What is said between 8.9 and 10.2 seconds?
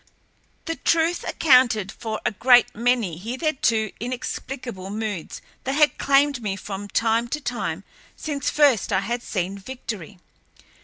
I had seen Victory.